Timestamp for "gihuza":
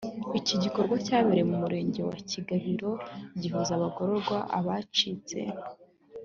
3.41-3.71